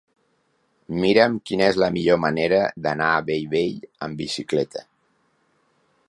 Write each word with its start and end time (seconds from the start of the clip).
Mira'm 1.01 1.33
quina 1.49 1.67
és 1.73 1.77
la 1.83 1.89
millor 1.97 2.17
manera 2.23 2.61
d'anar 2.85 3.09
a 3.17 3.21
Bellvei 3.27 3.69
amb 4.07 4.23
bicicleta. 4.23 4.83